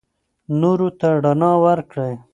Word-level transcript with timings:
نورو 0.59 0.87
ته 0.99 1.07
رڼا 1.23 1.51
ورکړئ. 1.63 2.13